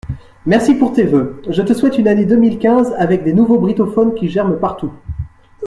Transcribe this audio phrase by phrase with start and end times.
[0.47, 3.59] Merci pour tes vœux, je te souhaite une année deux mille quinze avec des nouveaux
[3.59, 4.91] brittophones qui germent partout.